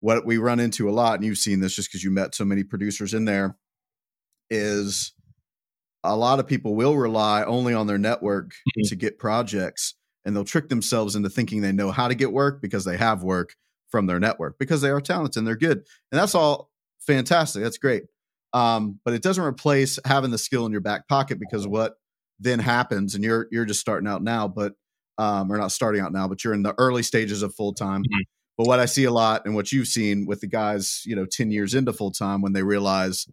[0.00, 2.44] what we run into a lot, and you've seen this just because you met so
[2.44, 3.56] many producers in there,
[4.50, 5.12] is
[6.02, 8.88] a lot of people will rely only on their network mm-hmm.
[8.88, 9.94] to get projects
[10.24, 13.22] and they'll trick themselves into thinking they know how to get work because they have
[13.22, 13.54] work
[13.90, 15.78] from their network because they are talented and they're good.
[15.78, 16.70] And that's all
[17.00, 17.62] fantastic.
[17.62, 18.04] That's great.
[18.52, 21.94] Um, but it doesn't replace having the skill in your back pocket because what
[22.38, 24.72] then happens, and you're you're just starting out now, but
[25.18, 28.02] um, or not starting out now, but you're in the early stages of full time.
[28.02, 28.22] Mm-hmm.
[28.60, 31.24] But what I see a lot and what you've seen with the guys, you know,
[31.24, 33.26] 10 years into full time when they realize,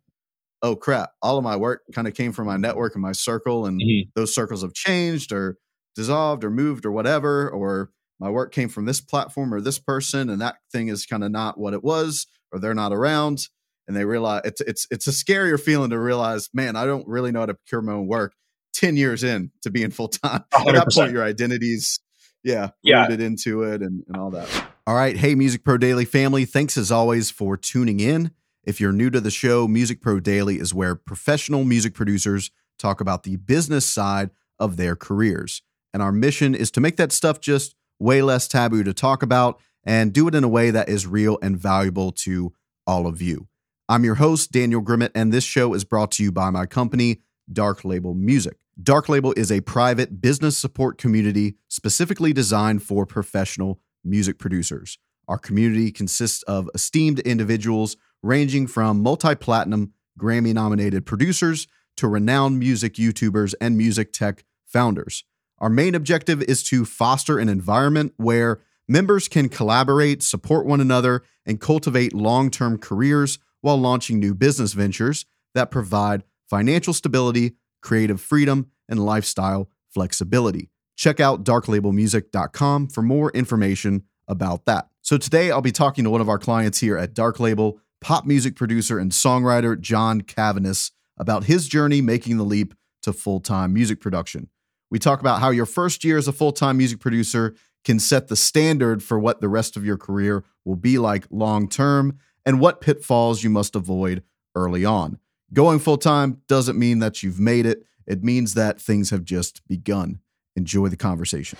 [0.61, 3.65] oh crap, all of my work kind of came from my network and my circle,
[3.65, 4.09] and mm-hmm.
[4.15, 5.57] those circles have changed or
[5.97, 10.29] dissolved or moved or whatever, or my work came from this platform or this person,
[10.29, 13.49] and that thing is kind of not what it was, or they're not around.
[13.85, 17.33] And they realize it's it's it's a scarier feeling to realize, man, I don't really
[17.33, 18.33] know how to procure my own work
[18.75, 20.45] 10 years in to being full time.
[20.57, 21.99] At that point, your identities,
[22.45, 23.01] yeah, yeah.
[23.01, 24.47] rooted into it and, and all that.
[24.87, 25.17] All right.
[25.17, 26.45] Hey, Music Pro Daily family.
[26.45, 28.31] Thanks as always for tuning in.
[28.63, 33.01] If you're new to the show, Music Pro Daily is where professional music producers talk
[33.01, 35.61] about the business side of their careers.
[35.93, 39.59] And our mission is to make that stuff just way less taboo to talk about
[39.83, 42.53] and do it in a way that is real and valuable to
[42.85, 43.49] all of you.
[43.89, 47.23] I'm your host, Daniel Grimmett, and this show is brought to you by my company,
[47.51, 48.55] Dark Label Music.
[48.81, 54.97] Dark Label is a private business support community specifically designed for professional music producers.
[55.27, 61.67] Our community consists of esteemed individuals ranging from multi platinum, Grammy nominated producers
[61.97, 65.23] to renowned music YouTubers and music tech founders.
[65.59, 71.23] Our main objective is to foster an environment where members can collaborate, support one another,
[71.45, 78.21] and cultivate long term careers while launching new business ventures that provide financial stability, creative
[78.21, 80.69] freedom, and lifestyle flexibility.
[80.97, 84.89] Check out darklabelmusic.com for more information about that.
[85.01, 88.25] So, today I'll be talking to one of our clients here at Dark Label pop
[88.25, 92.73] music producer and songwriter John Caviness about his journey making the leap
[93.03, 94.49] to full time music production.
[94.89, 97.55] We talk about how your first year as a full time music producer
[97.85, 101.69] can set the standard for what the rest of your career will be like long
[101.69, 104.23] term and what pitfalls you must avoid
[104.55, 105.19] early on.
[105.53, 109.65] Going full time doesn't mean that you've made it, it means that things have just
[109.67, 110.19] begun.
[110.57, 111.59] Enjoy the conversation.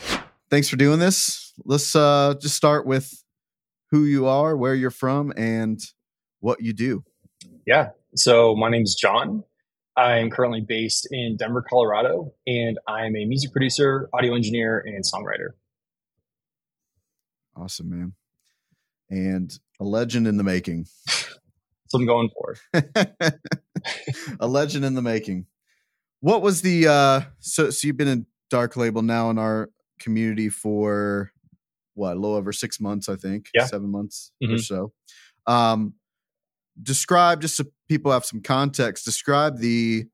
[0.50, 1.54] Thanks for doing this.
[1.64, 3.24] Let's uh, just start with
[3.92, 5.80] who you are, where you're from, and
[6.40, 7.04] what you do.
[7.68, 7.90] Yeah.
[8.16, 9.44] So my name is John.
[9.96, 15.50] I'm currently based in Denver, Colorado, and I'm a music producer, audio engineer, and songwriter.
[17.56, 18.14] Awesome, man.
[19.12, 20.88] And a legend in the making.
[21.06, 22.56] That's I'm going for.
[24.40, 25.46] a legend in the making.
[26.20, 29.70] What was the uh so so you've been in Dark Label now in our
[30.00, 31.32] community for
[31.94, 33.50] what, a little over six months, I think.
[33.54, 33.66] Yeah.
[33.66, 34.56] Seven months mm-hmm.
[34.56, 34.94] or so.
[35.46, 35.94] Um
[36.82, 40.06] describe just so people have some context describe the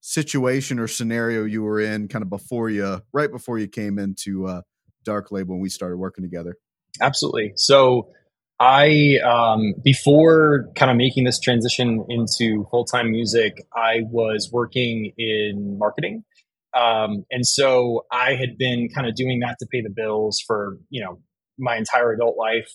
[0.00, 4.46] situation or scenario you were in kind of before you right before you came into
[4.46, 4.62] uh,
[5.04, 6.56] dark label when we started working together
[7.00, 8.08] absolutely so
[8.60, 15.78] i um, before kind of making this transition into full-time music i was working in
[15.78, 16.24] marketing
[16.78, 20.78] um, and so i had been kind of doing that to pay the bills for
[20.90, 21.18] you know
[21.58, 22.70] my entire adult life.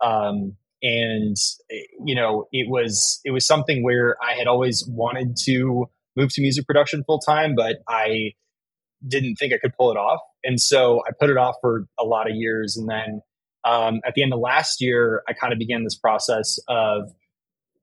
[0.00, 1.36] Um, and
[1.70, 5.84] eh, you know it was it was something where i had always wanted to
[6.16, 8.32] move to music production full time but i
[9.06, 10.20] didn't think i could pull it off.
[10.42, 12.78] And so i put it off for a lot of years.
[12.78, 13.20] And then
[13.64, 17.10] um, at the end of last year i kind of began this process of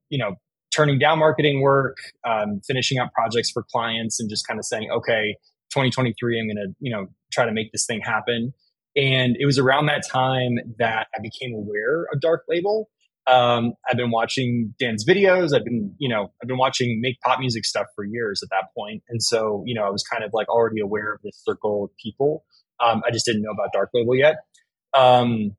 [0.10, 0.34] you know
[0.76, 1.98] turning down marketing work
[2.28, 5.36] um, finishing up projects for clients and just kind of saying okay
[5.72, 8.54] 2023 i'm going to you know try to make this thing happen
[8.98, 12.90] and it was around that time that I became aware of Dark Label.
[13.28, 15.56] Um, I've been watching Dan's videos.
[15.56, 18.74] I've been, you know, I've been watching make pop music stuff for years at that
[18.76, 19.04] point.
[19.08, 21.90] And so, you know, I was kind of like already aware of this circle of
[22.04, 22.44] people.
[22.84, 24.38] Um, I just didn't know about Dark Label yet.
[24.96, 25.56] Um,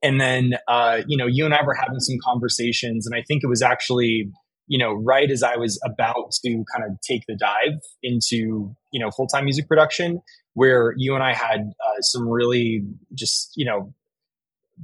[0.00, 3.42] and then, uh, you know, you and I were having some conversations, and I think
[3.42, 4.30] it was actually,
[4.66, 9.00] you know, right as I was about to kind of take the dive into, you
[9.00, 10.22] know, full time music production,
[10.54, 12.84] where you and I had uh, some really
[13.14, 13.92] just, you know,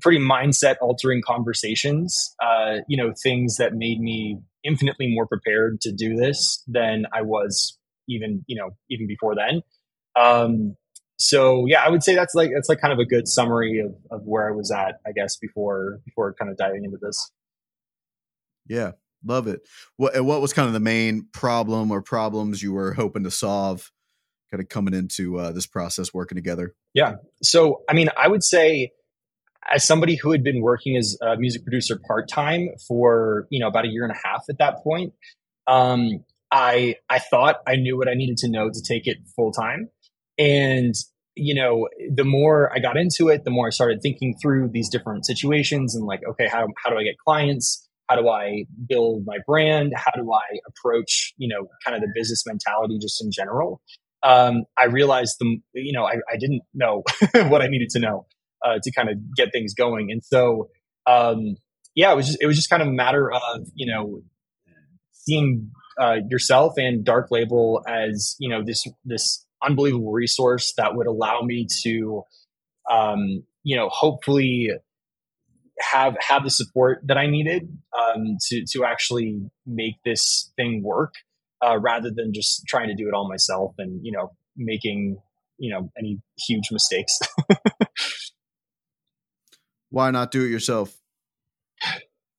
[0.00, 5.93] pretty mindset altering conversations, uh, you know, things that made me infinitely more prepared to
[5.93, 7.79] do this than I was
[8.09, 9.62] even, you know, even before then.
[10.21, 10.76] Um,
[11.19, 13.94] so yeah, I would say that's like, that's like kind of a good summary of,
[14.11, 17.31] of where I was at, I guess, before, before kind of diving into this.
[18.67, 18.93] Yeah.
[19.25, 19.61] Love it.
[19.97, 23.91] What, what was kind of the main problem or problems you were hoping to solve
[24.51, 26.75] kind of coming into uh, this process working together?
[26.95, 27.17] Yeah.
[27.43, 28.93] So, I mean, I would say
[29.71, 33.69] as somebody who had been working as a music producer part time for you know
[33.69, 35.13] about a year and a half at that point,
[35.67, 39.53] um, I I thought I knew what I needed to know to take it full
[39.53, 39.89] time,
[40.39, 40.95] and
[41.37, 44.89] you know the more I got into it, the more I started thinking through these
[44.89, 47.87] different situations and like, okay, how how do I get clients?
[48.11, 49.93] How do I build my brand?
[49.95, 53.81] How do I approach you know kind of the business mentality just in general?
[54.23, 57.05] Um, I realized the you know I, I didn't know
[57.49, 58.27] what I needed to know
[58.65, 60.11] uh, to kind of get things going.
[60.11, 60.71] And so,
[61.07, 61.57] um,
[61.95, 64.23] yeah, it was just, it was just kind of a matter of, you know,
[65.12, 65.71] seeing
[66.01, 71.41] uh, yourself and Dark Label as, you know, this, this unbelievable resource that would allow
[71.43, 72.23] me to,
[72.91, 74.71] um, you know, hopefully
[75.81, 81.15] have, have the support that I needed um, to, to actually make this thing work
[81.65, 85.19] uh, rather than just trying to do it all myself and, you know, making,
[85.59, 87.19] you know, any huge mistakes.
[89.91, 90.97] why not do it yourself?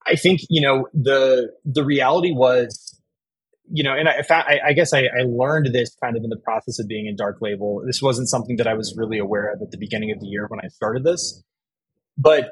[0.08, 3.00] I think you know the the reality was,
[3.72, 6.38] you know, and I, I, I guess I, I, learned this kind of in the
[6.38, 7.84] process of being in Dark Label.
[7.86, 10.48] This wasn't something that I was really aware of at the beginning of the year
[10.48, 11.44] when I started this,
[12.18, 12.52] but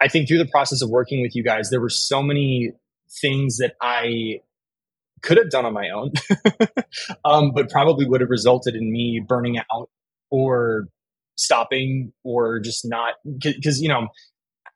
[0.00, 2.72] I think through the process of working with you guys, there were so many
[3.20, 4.40] things that I
[5.22, 6.12] could have done on my own,
[7.24, 9.90] um, but probably would have resulted in me burning out
[10.30, 10.88] or
[11.40, 14.08] stopping or just not because you know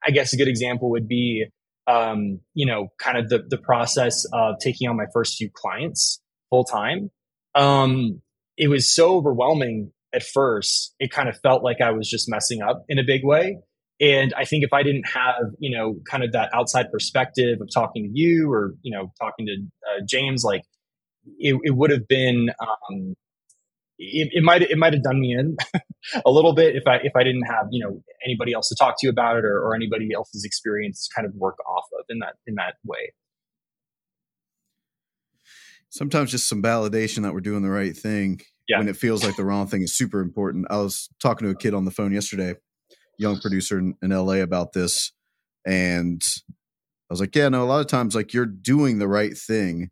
[0.05, 1.45] i guess a good example would be
[1.87, 6.23] um, you know kind of the, the process of taking on my first few clients
[6.49, 7.11] full time
[7.55, 8.23] um,
[8.57, 12.63] it was so overwhelming at first it kind of felt like i was just messing
[12.63, 13.59] up in a big way
[14.05, 17.69] and i think if i didn't have you know kind of that outside perspective of
[17.73, 19.55] talking to you or you know talking to
[19.89, 20.63] uh, james like
[21.39, 23.15] it, it would have been um,
[23.99, 25.57] it, it might it might have done me in
[26.27, 28.97] a little bit if I if I didn't have you know anybody else to talk
[29.01, 32.19] to about it or, or anybody else's experience to kind of work off of in
[32.21, 33.13] that in that way.
[35.91, 38.79] Sometimes just some validation that we're doing the right thing yeah.
[38.79, 40.67] when it feels like the wrong thing is super important.
[40.69, 42.55] I was talking to a kid on the phone yesterday,
[43.19, 45.13] young producer in, in LA about this,
[45.67, 49.37] and I was like, yeah, no, a lot of times like you're doing the right
[49.37, 49.91] thing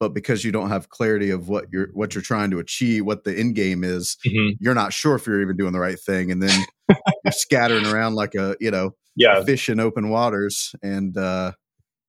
[0.00, 3.24] but because you don't have clarity of what you're what you're trying to achieve, what
[3.24, 4.54] the end game is, mm-hmm.
[4.60, 6.64] you're not sure if you're even doing the right thing, and then
[7.24, 9.42] you're scattering around like a you know yeah.
[9.44, 11.52] fish in open waters, and uh,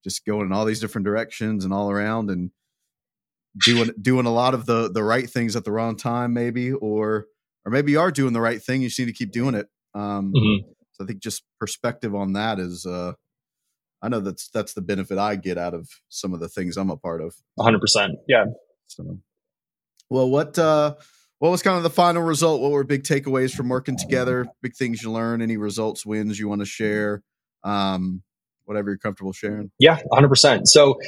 [0.04, 2.50] just going in all these different directions and all around, and
[3.64, 7.26] doing doing a lot of the the right things at the wrong time, maybe, or
[7.64, 8.82] or maybe you are doing the right thing.
[8.82, 9.68] You just need to keep doing it.
[9.96, 10.70] Um, mm-hmm.
[10.92, 13.12] So I think just perspective on that is uh,
[14.02, 16.90] I know that's that's the benefit I get out of some of the things I'm
[16.90, 17.34] a part of.
[17.54, 17.80] 100.
[17.80, 18.44] percent Yeah.
[18.86, 19.18] So,
[20.10, 20.94] well, what uh,
[21.38, 22.60] what was kind of the final result?
[22.60, 24.46] What were big takeaways from working together?
[24.62, 25.42] Big things you learn?
[25.42, 27.22] Any results, wins you want to share?
[27.64, 28.22] Um,
[28.64, 29.70] whatever you're comfortable sharing.
[29.78, 30.28] Yeah, 100.
[30.28, 30.98] percent So,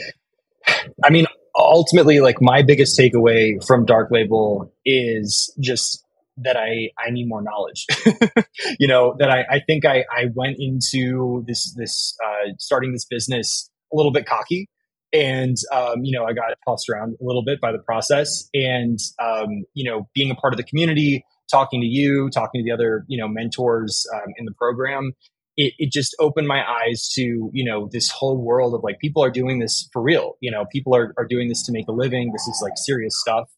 [1.04, 6.04] I mean, ultimately, like my biggest takeaway from Dark Label is just
[6.42, 7.86] that I I need more knowledge.
[8.78, 13.04] you know that I I think I I went into this this uh, starting this
[13.04, 14.68] business a little bit cocky,
[15.12, 18.98] and um, you know I got tossed around a little bit by the process, and
[19.22, 22.72] um, you know being a part of the community, talking to you, talking to the
[22.72, 25.12] other you know mentors um, in the program.
[25.60, 29.24] It, it just opened my eyes to you know this whole world of like people
[29.24, 31.92] are doing this for real you know people are, are doing this to make a
[31.92, 33.48] living this is like serious stuff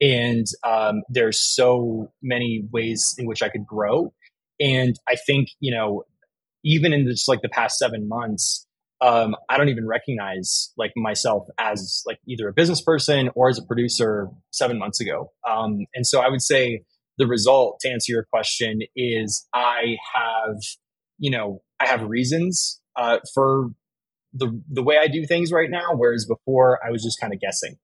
[0.00, 4.12] and um, there's so many ways in which I could grow.
[4.58, 6.04] And I think you know,
[6.64, 8.66] even in just like the past seven months,
[9.00, 13.58] um, I don't even recognize like myself as like either a business person or as
[13.58, 15.32] a producer seven months ago.
[15.48, 16.82] Um, and so I would say
[17.16, 20.56] the result to answer your question is I have,
[21.18, 23.70] you know, I have reasons uh, for
[24.32, 27.40] the the way I do things right now, whereas before I was just kind of
[27.40, 27.76] guessing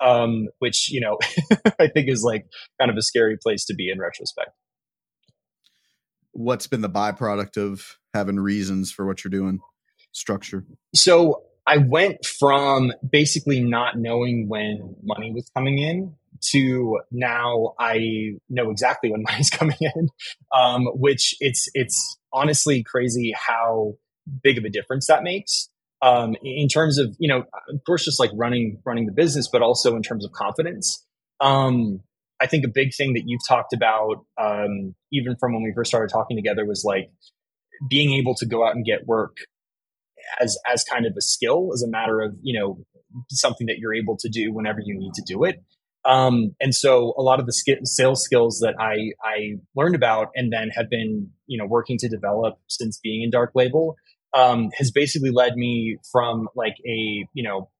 [0.00, 1.18] um, which you know
[1.78, 2.46] I think is like
[2.80, 4.50] kind of a scary place to be in retrospect.
[6.32, 9.60] What's been the byproduct of having reasons for what you're doing?
[10.12, 10.64] Structure.
[10.94, 16.14] So I went from basically not knowing when money was coming in
[16.52, 20.08] to now I know exactly when money's coming in,
[20.54, 23.94] um, which it's it's honestly crazy how
[24.42, 25.68] big of a difference that makes
[26.04, 29.62] um, in terms of you know of course just like running running the business but
[29.62, 31.04] also in terms of confidence.
[31.40, 32.00] Um,
[32.40, 35.90] i think a big thing that you've talked about um, even from when we first
[35.90, 37.10] started talking together was like
[37.88, 39.36] being able to go out and get work
[40.40, 42.78] as as kind of a skill as a matter of you know
[43.30, 45.62] something that you're able to do whenever you need to do it.
[46.04, 50.28] Um, and so a lot of the sk- sales skills that I, I learned about
[50.34, 53.96] and then have been, you know, working to develop since being in dark label,
[54.34, 57.70] um, has basically led me from like a, you know,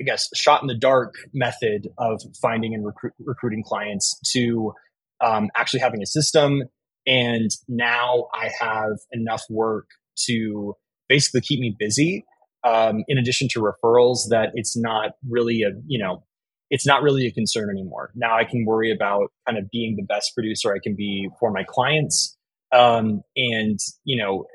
[0.00, 4.72] I guess shot in the dark method of finding and recru- recruiting clients to
[5.20, 6.62] um, actually having a system.
[7.06, 9.88] And now I have enough work
[10.26, 10.74] to
[11.08, 12.24] basically keep me busy.
[12.62, 16.24] Um, in addition to referrals, that it's not really a you know
[16.70, 18.12] it's not really a concern anymore.
[18.14, 21.50] Now I can worry about kind of being the best producer I can be for
[21.50, 22.36] my clients,
[22.72, 24.46] um, and you know,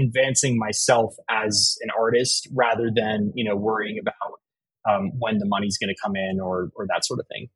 [0.00, 4.40] advancing myself as an artist rather than you know worrying about
[4.88, 7.48] um, when the money's going to come in or or that sort of thing.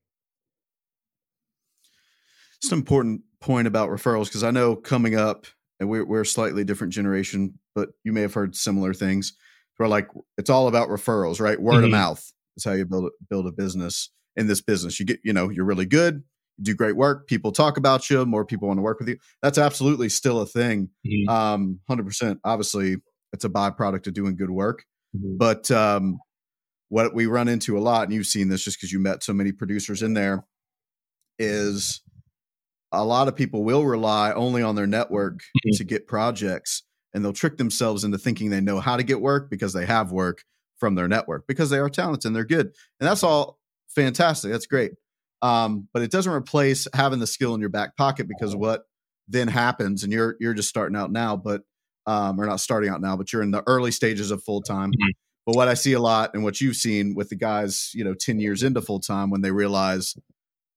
[2.59, 5.47] It's an important point about referrals because I know coming up,
[5.79, 9.35] and we're we're a slightly different generation, but you may have heard similar things.
[9.77, 11.61] Where like it's all about referrals, right?
[11.61, 11.85] Word mm-hmm.
[11.85, 14.99] of mouth is how you build build a business in this business.
[14.99, 16.23] You get, you know, you're really good,
[16.63, 17.27] do great work.
[17.27, 18.25] People talk about you.
[18.25, 19.19] More people want to work with you.
[19.43, 20.91] That's absolutely still a thing.
[21.07, 21.29] Mm-hmm.
[21.29, 22.41] Um, hundred percent.
[22.45, 22.97] Obviously,
[23.33, 24.85] it's a byproduct of doing good work.
[25.17, 25.37] Mm-hmm.
[25.37, 26.19] But um,
[26.89, 29.33] what we run into a lot, and you've seen this just because you met so
[29.33, 30.45] many producers in there,
[31.39, 32.03] is
[32.93, 35.77] a lot of people will rely only on their network mm-hmm.
[35.77, 39.51] to get projects, and they'll trick themselves into thinking they know how to get work
[39.51, 40.45] because they have work
[40.79, 42.67] from their network because they are talented and they're good.
[43.01, 43.59] And that's all
[43.89, 44.51] fantastic.
[44.51, 44.93] That's great.
[45.45, 48.85] Um, but it doesn't replace having the skill in your back pocket because what
[49.29, 51.63] then happens, and you're you're just starting out now, but
[52.07, 54.91] um, or not starting out now, but you're in the early stages of full time.
[54.91, 55.11] Mm-hmm.
[55.45, 58.15] But what I see a lot and what you've seen with the guys, you know,
[58.15, 60.15] 10 years into full time when they realize,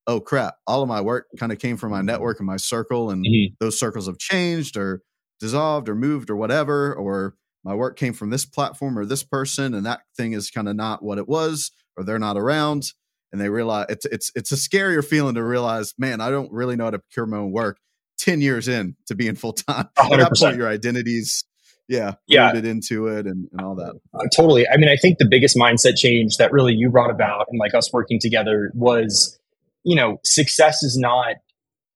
[0.06, 3.10] oh crap, all of my work kind of came from my network and my circle,
[3.10, 3.54] and mm-hmm.
[3.62, 5.02] those circles have changed or
[5.40, 9.74] dissolved or moved or whatever, or my work came from this platform or this person
[9.74, 12.92] and that thing is kind of not what it was or they're not around
[13.32, 16.76] and they realize it's it's it's a scarier feeling to realize man i don't really
[16.76, 17.78] know how to procure my own work
[18.20, 21.44] 10 years in to being full time at that point your identities
[21.88, 22.48] yeah yeah.
[22.48, 23.94] rooted into it and, and all that.
[24.14, 24.68] Uh, totally.
[24.68, 27.74] I mean i think the biggest mindset change that really you brought about and like
[27.74, 29.38] us working together was
[29.84, 31.36] you know success is not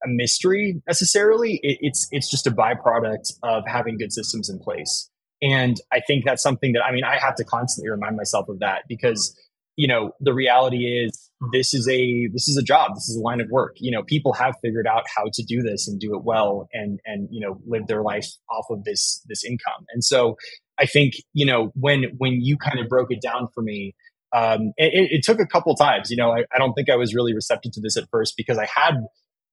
[0.03, 1.59] a mystery necessarily.
[1.63, 5.09] It, it's it's just a byproduct of having good systems in place.
[5.41, 8.59] And I think that's something that, I mean, I have to constantly remind myself of
[8.59, 9.35] that because,
[9.81, 12.93] you know, the reality is this is a, this is a job.
[12.93, 13.77] This is a line of work.
[13.77, 16.99] You know, people have figured out how to do this and do it well and,
[17.03, 19.87] and, you know, live their life off of this, this income.
[19.91, 20.37] And so
[20.77, 23.95] I think, you know, when, when you kind of broke it down for me,
[24.33, 27.15] um, it, it took a couple times, you know, I, I don't think I was
[27.15, 28.97] really receptive to this at first because I had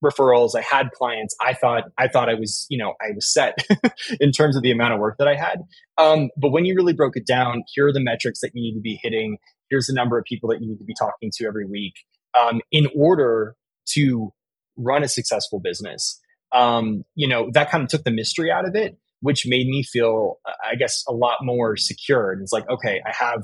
[0.05, 3.59] referrals i had clients i thought i thought i was you know i was set
[4.21, 5.61] in terms of the amount of work that i had
[5.99, 8.75] um, but when you really broke it down here are the metrics that you need
[8.75, 9.39] to be hitting
[9.71, 11.95] here's the number of people that you need to be talking to every week
[12.39, 13.55] um, in order
[13.87, 14.33] to
[14.77, 16.21] run a successful business
[16.53, 19.83] um, you know that kind of took the mystery out of it which made me
[19.83, 23.43] feel i guess a lot more secure and it's like okay i have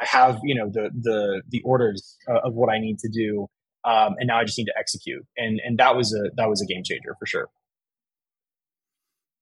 [0.00, 3.46] i have you know the the the orders uh, of what i need to do
[3.84, 5.24] um, and now I just need to execute.
[5.36, 7.48] And and that was a that was a game changer for sure.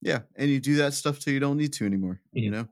[0.03, 2.21] Yeah, and you do that stuff till you don't need to anymore.
[2.37, 2.39] Mm-hmm.
[2.39, 2.69] You know,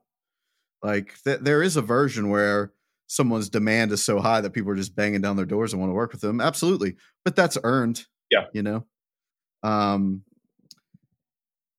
[0.83, 2.73] like th- there is a version where
[3.09, 5.91] someone's demand is so high that people are just banging down their doors and want
[5.91, 6.41] to work with them.
[6.41, 8.05] Absolutely, but that's earned.
[8.31, 8.87] Yeah, you know,
[9.65, 10.23] um,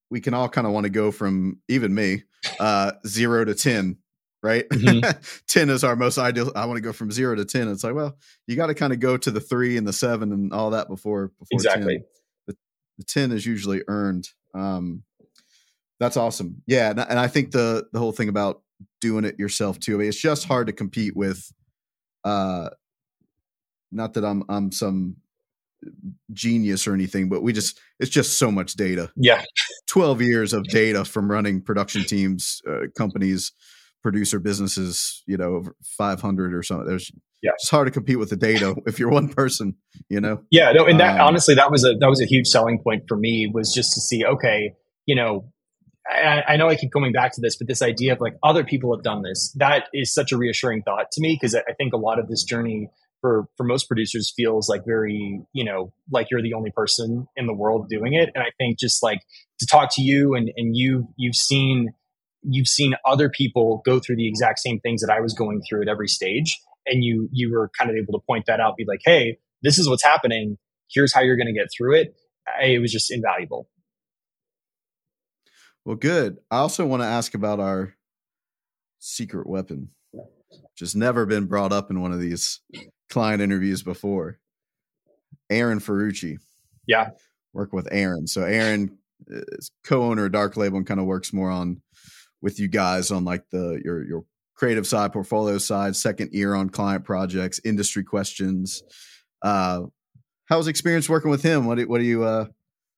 [0.09, 2.23] we can all kind of want to go from even me
[2.59, 3.97] uh, zero to ten
[4.41, 4.67] right?
[4.69, 5.19] Mm-hmm.
[5.47, 6.51] 10 is our most ideal.
[6.55, 7.67] I want to go from zero to 10.
[7.69, 8.17] It's like, well,
[8.47, 10.87] you got to kind of go to the three and the seven and all that
[10.87, 11.97] before, before exactly.
[11.97, 12.05] 10.
[12.47, 12.57] The,
[12.99, 14.29] the 10 is usually earned.
[14.53, 15.03] Um,
[15.99, 16.61] that's awesome.
[16.65, 16.91] Yeah.
[16.91, 18.61] And, and I think the, the whole thing about
[19.01, 21.51] doing it yourself too, I mean, it's just hard to compete with,
[22.23, 22.69] uh,
[23.91, 25.17] not that I'm, I'm some
[26.33, 29.11] genius or anything, but we just, it's just so much data.
[29.15, 29.43] Yeah.
[29.87, 33.53] 12 years of data from running production teams, uh, companies,
[34.01, 36.87] producer businesses, you know, over 500 or something.
[36.87, 39.75] There's yeah, it's hard to compete with the data if you're one person,
[40.09, 40.41] you know.
[40.51, 43.03] Yeah, no, and that um, honestly, that was a that was a huge selling point
[43.07, 44.73] for me was just to see, okay,
[45.05, 45.51] you know,
[46.09, 48.63] I, I, know I keep coming back to this, but this idea of like other
[48.63, 51.93] people have done this, that is such a reassuring thought to me because I think
[51.93, 52.89] a lot of this journey
[53.21, 57.47] for for most producers feels like very you know like you're the only person in
[57.47, 59.19] the world doing it and i think just like
[59.59, 61.93] to talk to you and and you you've seen
[62.43, 65.81] you've seen other people go through the exact same things that I was going through
[65.83, 66.59] at every stage.
[66.85, 69.77] And you, you were kind of able to point that out, be like, Hey, this
[69.77, 70.57] is what's happening.
[70.91, 72.15] Here's how you're going to get through it.
[72.61, 73.67] It was just invaluable.
[75.85, 76.37] Well, good.
[76.51, 77.93] I also want to ask about our
[78.99, 79.89] secret weapon.
[80.13, 82.61] which has never been brought up in one of these
[83.09, 84.39] client interviews before.
[85.49, 86.37] Aaron Ferrucci.
[86.87, 87.11] Yeah.
[87.53, 88.27] Work with Aaron.
[88.27, 91.81] So Aaron is co-owner of Dark Label and kind of works more on
[92.41, 96.69] with you guys on like the your your creative side, portfolio side, second ear on
[96.69, 98.83] client projects, industry questions.
[99.41, 99.81] Uh
[100.45, 101.65] how was experience working with him?
[101.65, 102.45] What do, what do you uh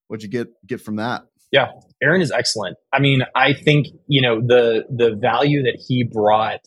[0.08, 1.24] what'd you get get from that?
[1.52, 2.78] Yeah, Aaron is excellent.
[2.94, 6.62] I mean, I think you know the the value that he brought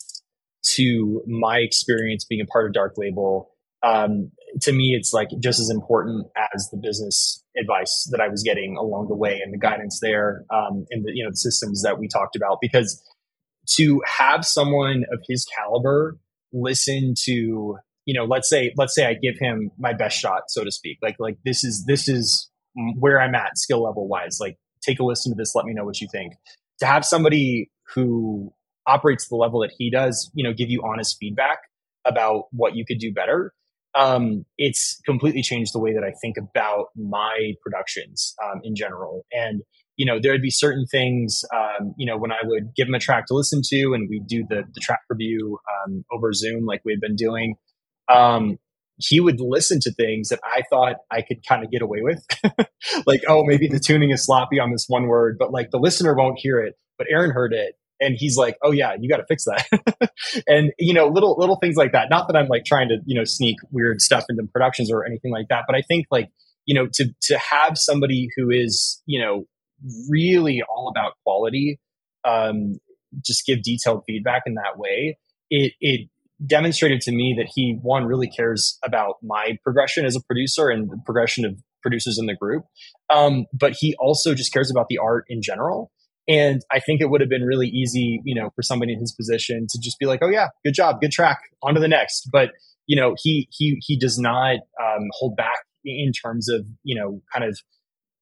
[0.74, 3.50] to my experience being a part of Dark Label.
[3.82, 4.30] Um,
[4.62, 8.76] to me, it's like just as important as the business advice that I was getting
[8.76, 11.98] along the way and the guidance there, um, and the you know the systems that
[11.98, 12.58] we talked about.
[12.60, 13.02] Because
[13.76, 16.18] to have someone of his caliber
[16.52, 20.62] listen to you know let's say let's say I give him my best shot, so
[20.62, 20.98] to speak.
[21.02, 22.50] Like like this is this is
[22.98, 24.38] where I'm at skill level wise.
[24.40, 25.54] Like take a listen to this.
[25.54, 26.34] Let me know what you think.
[26.80, 28.52] To have somebody who
[28.86, 31.58] operates the level that he does, you know, give you honest feedback
[32.04, 33.52] about what you could do better.
[33.94, 39.24] Um, it's completely changed the way that I think about my productions um, in general.
[39.32, 39.62] And
[39.96, 42.94] you know, there would be certain things, um, you know, when I would give him
[42.94, 46.66] a track to listen to, and we do the the track review um, over Zoom,
[46.66, 47.56] like we've been doing.
[48.98, 52.24] He would listen to things that I thought I could kind of get away with.
[53.06, 56.14] like, oh, maybe the tuning is sloppy on this one word, but like the listener
[56.14, 56.74] won't hear it.
[56.96, 60.10] But Aaron heard it and he's like, "Oh yeah, you got to fix that."
[60.46, 62.10] and you know, little little things like that.
[62.10, 65.32] Not that I'm like trying to you know sneak weird stuff into productions or anything
[65.32, 66.30] like that, but I think like
[66.66, 69.44] you know to to have somebody who is you know
[70.08, 71.78] really all about quality,
[72.24, 72.74] um,
[73.24, 75.18] just give detailed feedback in that way.
[75.50, 76.08] It it
[76.46, 80.90] demonstrated to me that he one really cares about my progression as a producer and
[80.90, 82.64] the progression of producers in the group
[83.10, 85.90] um, but he also just cares about the art in general
[86.26, 89.12] and I think it would have been really easy, you know, for somebody in his
[89.12, 92.28] position to just be like, "Oh yeah, good job, good track, on to the next."
[92.32, 92.50] But
[92.86, 97.20] you know, he he he does not um, hold back in terms of you know,
[97.32, 97.58] kind of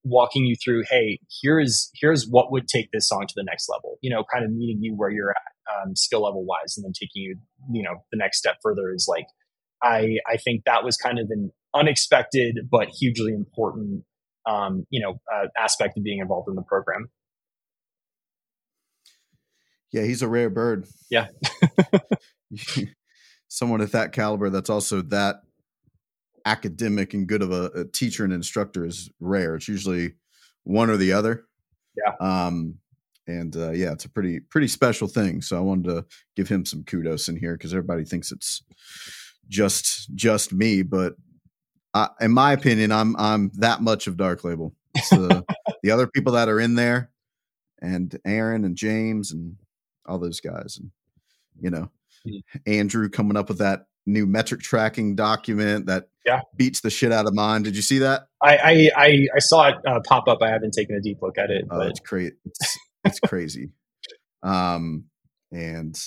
[0.03, 0.83] walking you through.
[0.89, 3.97] Hey, here's here's what would take this song to the next level.
[4.01, 6.93] You know, kind of meeting you where you're at, um, skill level wise, and then
[6.93, 7.37] taking you,
[7.71, 9.25] you know, the next step further is like,
[9.81, 14.03] I I think that was kind of an unexpected but hugely important,
[14.45, 17.09] um, you know, uh, aspect of being involved in the program.
[19.91, 20.87] Yeah, he's a rare bird.
[21.11, 21.27] Yeah.
[23.47, 25.43] Someone at that caliber that's also that
[26.45, 29.55] academic and good of a, a, teacher and instructor is rare.
[29.55, 30.15] It's usually
[30.63, 31.45] one or the other.
[31.95, 32.15] Yeah.
[32.19, 32.75] Um,
[33.27, 35.41] and uh, yeah, it's a pretty pretty special thing.
[35.41, 38.63] So I wanted to give him some kudos in here because everybody thinks it's
[39.47, 41.15] just just me, but
[41.93, 44.73] I, in my opinion, I'm I'm that much of Dark Label.
[45.03, 45.43] So
[45.83, 47.11] the other people that are in there,
[47.81, 49.55] and Aaron and James and
[50.05, 50.91] all those guys, and
[51.61, 51.89] you know,
[52.27, 52.57] mm-hmm.
[52.65, 56.41] Andrew coming up with that new metric tracking document that yeah.
[56.55, 57.63] beats the shit out of mine.
[57.63, 58.27] Did you see that?
[58.41, 60.41] I I I, I saw it uh, pop up.
[60.41, 61.65] I haven't taken a deep look at it.
[61.69, 61.87] Oh, but.
[61.87, 62.35] it's crazy.
[62.45, 63.69] It's, it's crazy.
[64.45, 65.05] Um,
[65.53, 65.97] and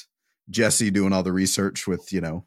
[0.50, 2.44] Jesse doing all the research with you know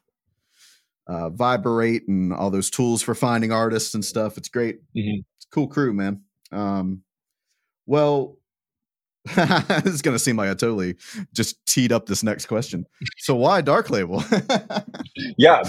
[1.08, 4.38] uh, Viberate and all those tools for finding artists and stuff.
[4.38, 4.76] It's great.
[4.96, 5.22] Mm-hmm.
[5.36, 6.22] It's cool crew, man.
[6.52, 7.02] Um,
[7.86, 8.36] well,
[9.34, 10.96] this is going to seem like I totally
[11.34, 12.86] just teed up this next question.
[13.18, 14.24] So why Dark Label?
[15.36, 15.62] yeah,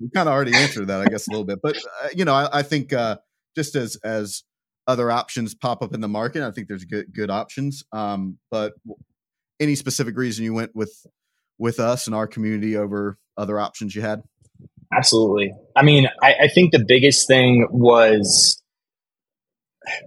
[0.00, 1.58] we kind of already answered that, I guess, a little bit.
[1.62, 3.18] But uh, you know, I, I think uh,
[3.54, 4.42] just as as
[4.86, 7.84] other options pop up in the market, I think there's good good options.
[7.92, 8.72] Um, but
[9.60, 11.06] any specific reason you went with
[11.58, 14.22] with us and our community over other options you had?
[14.94, 15.54] Absolutely.
[15.76, 18.61] I mean, I, I think the biggest thing was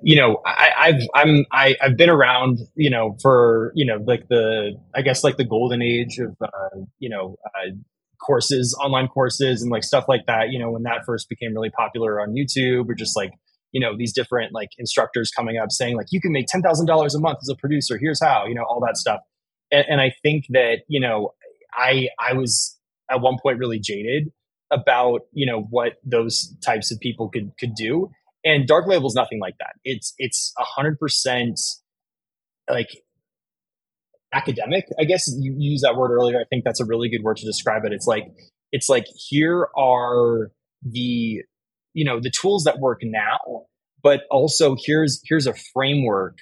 [0.01, 4.27] you know, I, have I'm I, I've been around, you know, for you know, like
[4.29, 7.71] the I guess like the golden age of uh, you know uh,
[8.25, 10.49] courses, online courses, and like stuff like that.
[10.49, 13.31] You know, when that first became really popular on YouTube, or just like
[13.71, 16.85] you know these different like instructors coming up saying like you can make ten thousand
[16.85, 17.97] dollars a month as a producer.
[17.97, 19.19] Here's how, you know, all that stuff.
[19.71, 21.33] And, and I think that you know,
[21.73, 22.77] I I was
[23.11, 24.31] at one point really jaded
[24.71, 28.09] about you know what those types of people could could do
[28.45, 29.73] and dark label is nothing like that.
[29.83, 31.59] It's it's a hundred percent
[32.69, 32.89] like
[34.33, 35.27] academic i guess.
[35.39, 36.39] You used that word earlier.
[36.39, 37.93] I think that's a really good word to describe it.
[37.93, 38.25] It's like
[38.71, 40.51] it's like here are
[40.83, 41.41] the
[41.93, 43.65] you know the tools that work now
[44.03, 46.37] but also here's here's a framework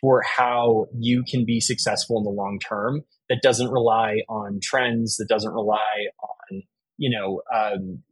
[0.00, 5.16] for how you can be successful in the long term that doesn't rely on trends
[5.16, 6.62] that doesn't rely on
[6.96, 8.02] you know um,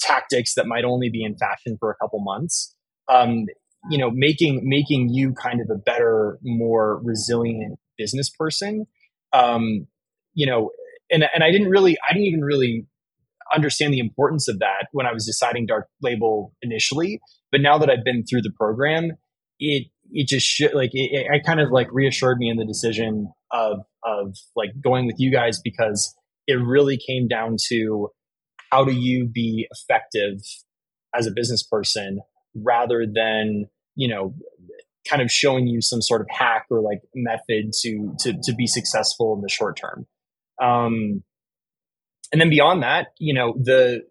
[0.00, 2.74] tactics that might only be in fashion for a couple months
[3.08, 3.46] um,
[3.90, 8.86] you know, making making you kind of a better, more resilient business person.
[9.32, 9.86] Um,
[10.34, 10.70] you know,
[11.10, 12.86] and and I didn't really, I didn't even really
[13.54, 17.20] understand the importance of that when I was deciding dark label initially.
[17.52, 19.12] But now that I've been through the program,
[19.58, 23.32] it it just sh- like it, it kind of like reassured me in the decision
[23.52, 26.14] of of like going with you guys because
[26.46, 28.08] it really came down to
[28.70, 30.38] how do you be effective
[31.14, 32.20] as a business person
[32.62, 34.34] rather than you know
[35.08, 38.66] kind of showing you some sort of hack or like method to to to be
[38.66, 40.06] successful in the short term.
[40.60, 41.22] Um
[42.32, 44.02] and then beyond that you know the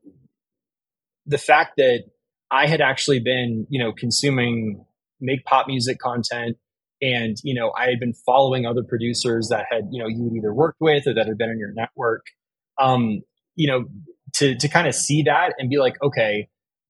[1.25, 2.03] the fact that
[2.51, 4.85] i had actually been you know consuming
[5.19, 6.57] make pop music content
[7.01, 10.33] and you know i had been following other producers that had you know you had
[10.37, 12.25] either worked with or that had been in your network
[12.79, 13.21] um
[13.55, 13.85] you know
[14.33, 16.47] to to kind of see that and be like okay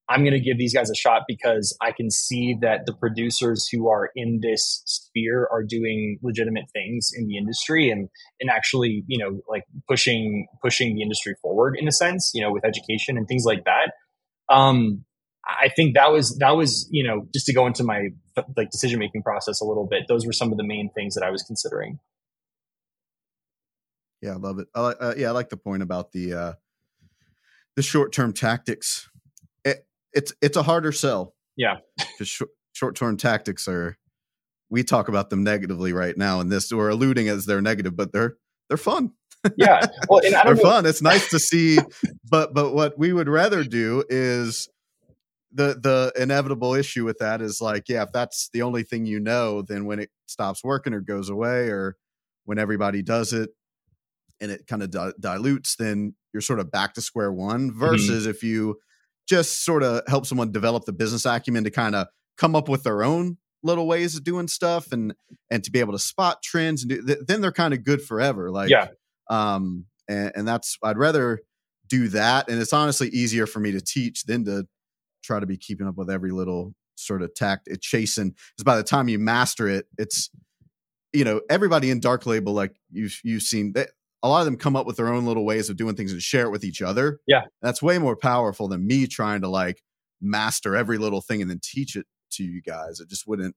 [0.09, 3.67] i'm going to give these guys a shot because i can see that the producers
[3.71, 9.03] who are in this sphere are doing legitimate things in the industry and and actually
[9.07, 13.17] you know like pushing pushing the industry forward in a sense you know with education
[13.17, 13.91] and things like that
[14.53, 15.03] um
[15.47, 18.09] I think that was that was you know just to go into my
[18.57, 20.03] like decision making process a little bit.
[20.07, 21.99] Those were some of the main things that I was considering.
[24.21, 24.67] Yeah, I love it.
[24.73, 26.53] I, uh, yeah, I like the point about the uh,
[27.75, 29.07] the short term tactics.
[30.15, 31.33] It, it's it's a harder sell.
[31.55, 32.41] Yeah, because sh-
[32.73, 33.97] short term tactics are
[34.69, 38.11] we talk about them negatively right now, and this we're alluding as they're negative, but
[38.11, 38.35] they're
[38.69, 39.11] they're fun.
[39.57, 40.61] Yeah, well, and I they're know.
[40.63, 40.87] fun.
[40.87, 41.77] It's nice to see,
[42.31, 44.67] but but what we would rather do is
[45.55, 49.19] the the inevitable issue with that is like yeah if that's the only thing you
[49.19, 51.95] know then when it stops working or goes away or
[52.43, 53.51] when everybody does it
[54.41, 57.79] and it kind of di- dilutes then you're sort of back to square one mm-hmm.
[57.79, 58.31] versus mm-hmm.
[58.31, 58.75] if you
[59.27, 62.07] just sort of help someone develop the business acumen to kind of
[62.37, 65.13] come up with their own little ways of doing stuff and
[65.49, 68.01] and to be able to spot trends and do, th- then they're kind of good
[68.01, 68.87] forever like yeah.
[69.29, 71.39] um and, and that's i'd rather
[71.87, 74.67] do that and it's honestly easier for me to teach than to
[75.23, 78.77] try to be keeping up with every little sort of tact it's chasing because by
[78.77, 80.29] the time you master it it's
[81.11, 83.89] you know everybody in dark label like you've you've seen that
[84.25, 86.21] a lot of them come up with their own little ways of doing things and
[86.21, 87.19] share it with each other.
[87.27, 87.41] Yeah.
[87.61, 89.81] That's way more powerful than me trying to like
[90.21, 92.99] master every little thing and then teach it to you guys.
[92.99, 93.55] It just wouldn't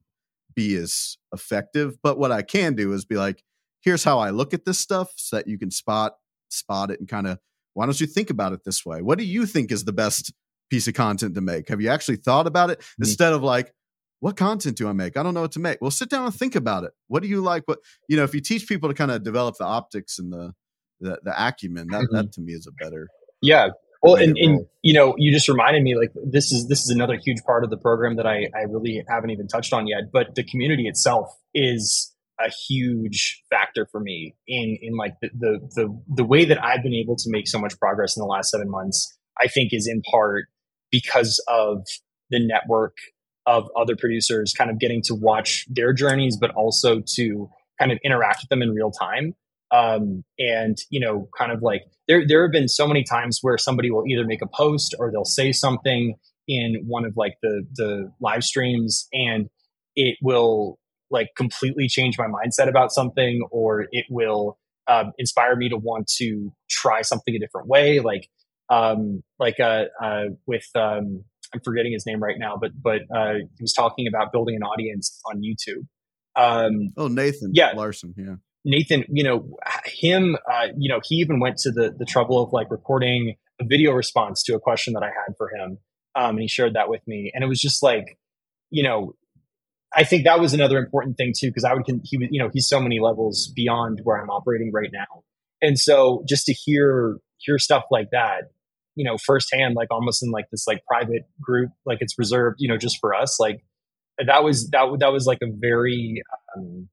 [0.54, 1.96] be as effective.
[2.02, 3.42] But what i can do is be like
[3.80, 6.14] here's how i look at this stuff so that you can spot
[6.48, 7.38] spot it and kind of
[7.78, 9.02] why don't you think about it this way?
[9.02, 10.32] What do you think is the best
[10.68, 11.68] piece of content to make?
[11.68, 12.80] Have you actually thought about it?
[12.80, 13.04] Mm-hmm.
[13.04, 13.72] instead of like,
[14.20, 15.16] what content do I make?
[15.16, 15.78] I don't know what to make.
[15.80, 16.92] Well, sit down and think about it.
[17.06, 17.64] What do you like?
[17.66, 17.78] What
[18.08, 20.54] you know, if you teach people to kind of develop the optics and the
[21.00, 22.16] the, the acumen, that mm-hmm.
[22.16, 23.08] that to me is a better.
[23.40, 23.68] Yeah.
[24.02, 27.16] Well, and, and you know, you just reminded me like this is this is another
[27.16, 30.10] huge part of the program that I I really haven't even touched on yet.
[30.12, 35.58] But the community itself is a huge factor for me in in like the the
[35.74, 38.50] the, the way that I've been able to make so much progress in the last
[38.50, 39.16] seven months.
[39.40, 40.46] I think is in part
[40.90, 41.84] because of
[42.30, 42.96] the network
[43.48, 47.98] of other producers kind of getting to watch their journeys, but also to kind of
[48.04, 49.34] interact with them in real time.
[49.70, 53.56] Um, and you know, kind of like there, there have been so many times where
[53.56, 56.14] somebody will either make a post or they'll say something
[56.46, 59.48] in one of like the the live streams, and
[59.96, 60.78] it will
[61.10, 64.58] like completely change my mindset about something, or it will
[64.88, 68.00] um, inspire me to want to try something a different way.
[68.00, 68.28] Like
[68.68, 73.34] um, like uh, uh, with um, I'm forgetting his name right now, but but uh,
[73.34, 75.86] he was talking about building an audience on YouTube.
[76.36, 78.36] Um, oh, Nathan, yeah, Larson, yeah.
[78.64, 79.56] Nathan, you know
[79.86, 80.36] him.
[80.50, 83.92] Uh, you know he even went to the the trouble of like recording a video
[83.92, 85.78] response to a question that I had for him,
[86.14, 87.30] um, and he shared that with me.
[87.34, 88.18] And it was just like,
[88.70, 89.14] you know,
[89.94, 92.50] I think that was another important thing too, because I would he was you know
[92.52, 95.22] he's so many levels beyond where I'm operating right now,
[95.62, 98.50] and so just to hear hear stuff like that
[98.98, 102.68] you know firsthand like almost in like this like private group like it's reserved you
[102.68, 103.62] know just for us like
[104.26, 106.20] that was that that was like a very
[106.56, 106.88] um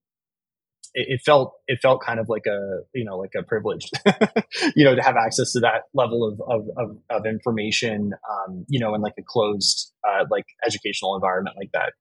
[0.93, 3.89] it, felt it felt kind of like a you know like a privilege
[4.75, 8.79] you know to have access to that level of of of, of information um you
[8.79, 11.93] know in like a closed uh like educational environment like that.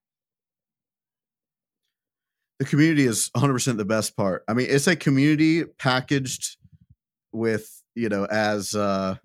[2.61, 4.45] The community is 100% the best part.
[4.47, 6.59] I mean it's a community packaged
[7.33, 9.17] with you know as uh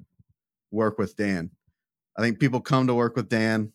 [0.72, 1.52] work with Dan.
[2.18, 3.72] I think people come to work with Dan,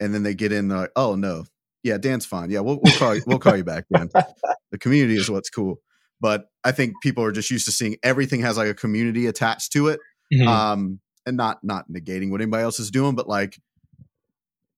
[0.00, 0.68] and then they get in.
[0.68, 1.44] Like, oh no,
[1.82, 2.50] yeah, Dan's fine.
[2.50, 3.22] Yeah, we'll, we'll call you.
[3.26, 4.10] We'll call you back, Dan.
[4.70, 5.80] the community is what's cool.
[6.20, 9.72] But I think people are just used to seeing everything has like a community attached
[9.72, 10.00] to it,
[10.32, 10.48] mm-hmm.
[10.48, 13.58] um, and not not negating what anybody else is doing, but like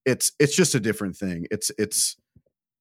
[0.04, 1.46] it's it's just a different thing.
[1.50, 2.16] It's it's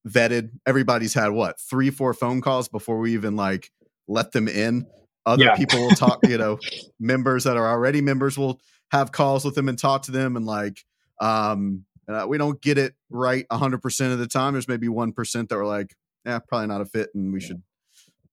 [0.08, 0.52] vetted.
[0.66, 3.72] Everybody's had what three, four phone calls before we even like
[4.08, 4.88] let them in
[5.30, 5.56] other Yeah.
[5.56, 6.60] people will talk, you know,
[7.00, 8.60] members that are already members will
[8.92, 10.84] have calls with them and talk to them and like
[11.22, 14.54] um uh, we don't get it right 100% of the time.
[14.54, 17.62] There's maybe 1% that were like yeah probably not a fit and we should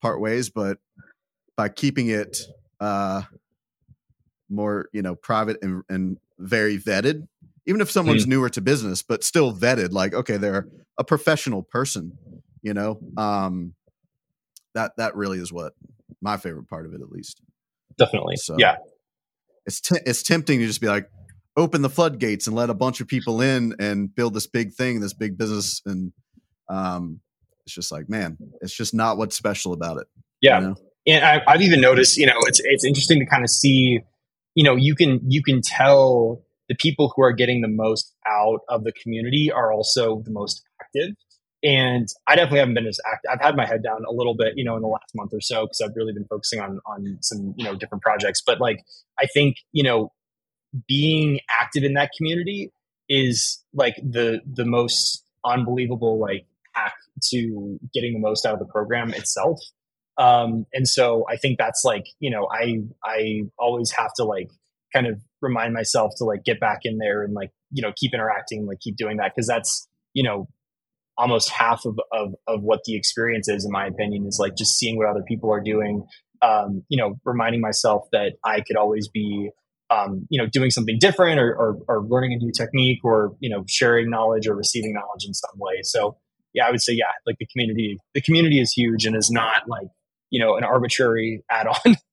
[0.02, 0.78] part ways but
[1.56, 2.36] by keeping it
[2.80, 3.22] uh
[4.48, 7.26] more you know private and, and very vetted
[7.66, 10.66] even if someone's newer to business but still vetted like okay they're
[10.98, 12.12] a professional person
[12.62, 13.74] you know um
[14.74, 15.72] that that really is what
[16.22, 17.40] my favorite part of it at least
[17.98, 18.36] Definitely.
[18.36, 18.76] So- yeah.
[19.66, 21.08] it's t- it's tempting to just be like
[21.56, 25.00] open the floodgates and let a bunch of people in and build this big thing
[25.00, 26.12] this big business and
[26.68, 27.20] um
[27.64, 30.06] it's just like man it's just not what's special about it
[30.42, 30.58] you Yeah.
[30.60, 30.76] know?
[31.06, 34.00] and I, I've even noticed, you know, it's it's interesting to kind of see,
[34.56, 38.60] you know, you can you can tell the people who are getting the most out
[38.68, 41.14] of the community are also the most active.
[41.62, 43.30] And I definitely haven't been as active.
[43.32, 45.40] I've had my head down a little bit, you know, in the last month or
[45.40, 48.42] so because I've really been focusing on on some you know different projects.
[48.46, 48.84] But like,
[49.18, 50.12] I think you know,
[50.86, 52.72] being active in that community
[53.08, 58.66] is like the the most unbelievable like hack to getting the most out of the
[58.66, 59.60] program itself
[60.18, 64.50] um and so i think that's like you know i i always have to like
[64.92, 68.12] kind of remind myself to like get back in there and like you know keep
[68.12, 70.48] interacting like keep doing that because that's you know
[71.18, 74.78] almost half of, of of what the experience is in my opinion is like just
[74.78, 76.06] seeing what other people are doing
[76.42, 79.50] um you know reminding myself that i could always be
[79.90, 83.48] um, you know, doing something different or, or, or learning a new technique or, you
[83.48, 85.82] know, sharing knowledge or receiving knowledge in some way.
[85.82, 86.16] So
[86.52, 89.68] yeah, I would say, yeah, like the community, the community is huge and is not
[89.68, 89.86] like,
[90.30, 91.96] you know, an arbitrary add-on.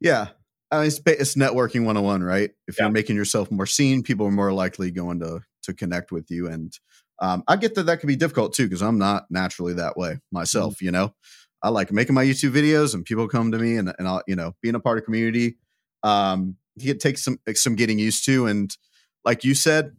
[0.00, 0.28] yeah
[0.70, 4.32] I mean, it's, it's networking 101 right if you're making yourself more seen people are
[4.32, 6.78] more likely going to to connect with you and
[7.20, 10.18] um, i get that that can be difficult too because i'm not naturally that way
[10.32, 11.14] myself you know?
[11.62, 14.36] I like making my youtube videos and people come to me and, and i'll you
[14.36, 15.56] know being a part of community
[16.02, 18.76] um it takes some some getting used to and
[19.24, 19.96] like you said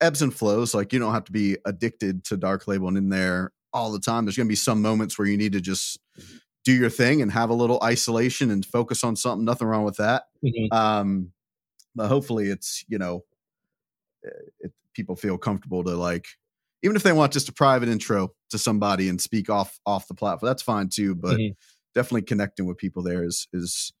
[0.00, 3.08] ebbs and flows like you don't have to be addicted to dark label and in
[3.08, 4.24] there all the time.
[4.24, 5.98] There's going to be some moments where you need to just
[6.64, 9.96] do your thing and have a little isolation and focus on something nothing wrong with
[9.96, 10.22] that.
[10.72, 11.32] Um
[11.96, 13.24] but hopefully it's you know
[14.24, 16.26] eh, it, people feel comfortable to like
[16.82, 20.14] even if they want just a private intro to somebody and speak off off the
[20.14, 21.54] platform that's fine too but Mhm.
[21.94, 23.92] definitely connecting with people there is is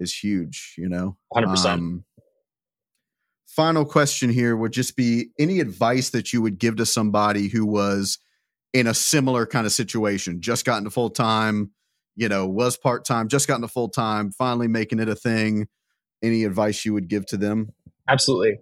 [0.00, 1.66] is huge you know 100%.
[1.66, 2.04] um,
[3.46, 7.66] final question here would just be any advice that you would give to somebody who
[7.66, 8.18] was
[8.72, 11.70] in a similar kind of situation just got into full time
[12.16, 15.66] you know was part time just got into full time finally making it a thing
[16.22, 17.72] any advice you would give to them
[18.08, 18.58] Absolutely.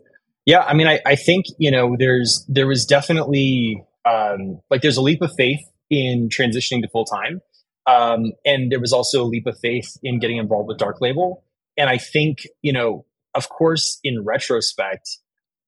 [0.49, 0.61] Yeah.
[0.61, 5.03] I mean, I, I think, you know, there's, there was definitely, um, like there's a
[5.03, 7.43] leap of faith in transitioning to full time.
[7.87, 11.45] Um, and there was also a leap of faith in getting involved with Dark Label.
[11.77, 15.19] And I think, you know, of course, in retrospect,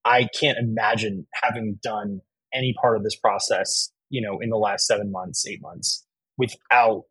[0.07, 2.23] I can't imagine having done
[2.55, 6.07] any part of this process, you know, in the last seven months, eight months
[6.38, 7.03] without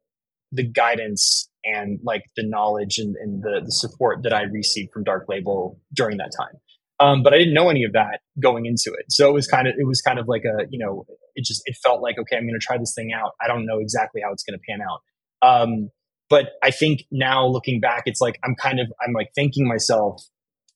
[0.51, 5.03] the guidance and like the knowledge and, and the, the support that I received from
[5.03, 6.59] Dark Label during that time.
[6.99, 9.05] Um, but I didn't know any of that going into it.
[9.09, 11.61] So it was kind of, it was kind of like a, you know, it just,
[11.65, 13.31] it felt like, okay, I'm going to try this thing out.
[13.41, 15.01] I don't know exactly how it's going to pan out.
[15.41, 15.89] Um,
[16.29, 20.21] but I think now looking back, it's like, I'm kind of, I'm like thanking myself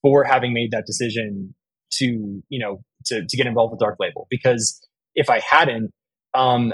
[0.02, 1.54] for having made that decision
[1.96, 4.80] to, you know, to, to get involved with Dark Label because
[5.16, 5.92] if I hadn't,
[6.34, 6.74] um,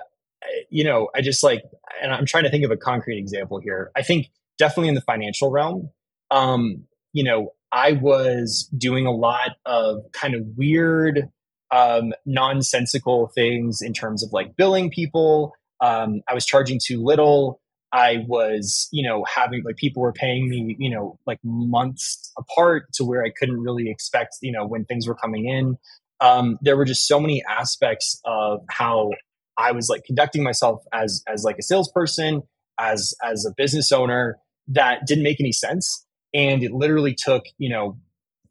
[0.69, 1.63] you know, I just like,
[2.01, 3.91] and I'm trying to think of a concrete example here.
[3.95, 5.89] I think definitely in the financial realm,
[6.31, 6.83] um,
[7.13, 11.29] you know, I was doing a lot of kind of weird,
[11.71, 15.53] um, nonsensical things in terms of like billing people.
[15.81, 17.61] Um, I was charging too little.
[17.91, 22.91] I was, you know, having like people were paying me, you know, like months apart
[22.93, 25.77] to where I couldn't really expect, you know, when things were coming in.
[26.21, 29.11] Um, there were just so many aspects of how
[29.57, 32.43] I was like conducting myself as as like a salesperson,
[32.79, 36.05] as as a business owner that didn't make any sense.
[36.33, 37.97] And it literally took, you know,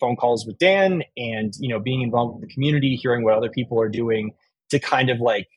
[0.00, 3.50] phone calls with Dan and, you know, being involved with the community, hearing what other
[3.50, 4.32] people are doing
[4.70, 5.48] to kind of like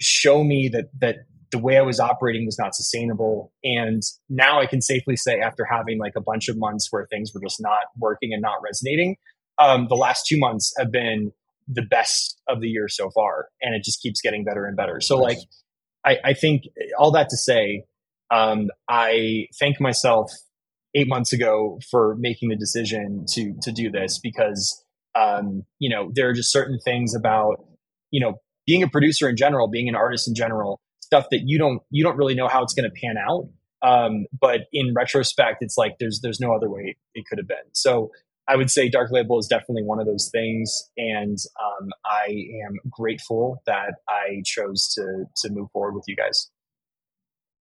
[0.00, 1.16] show me that that
[1.50, 3.52] the way I was operating was not sustainable.
[3.64, 7.32] And now I can safely say after having like a bunch of months where things
[7.34, 9.16] were just not working and not resonating,
[9.58, 11.32] um, the last two months have been
[11.66, 13.48] the best of the year so far.
[13.60, 15.00] And it just keeps getting better and better.
[15.00, 15.38] So like,
[16.04, 16.62] I, I think
[16.98, 17.84] all that to say,
[18.30, 20.32] um, I thank myself
[20.94, 26.10] eight months ago for making the decision to to do this because um, you know
[26.14, 27.64] there are just certain things about
[28.10, 28.34] you know
[28.66, 32.04] being a producer in general, being an artist in general, stuff that you don't you
[32.04, 33.48] don't really know how it's going to pan out.
[33.82, 37.56] Um, but in retrospect, it's like there's there's no other way it could have been.
[37.72, 38.10] So
[38.48, 42.26] I would say Dark Label is definitely one of those things, and um, I
[42.66, 46.50] am grateful that I chose to to move forward with you guys.